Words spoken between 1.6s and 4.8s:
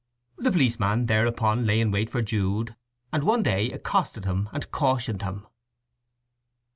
lay in wait for Jude, and one day accosted him and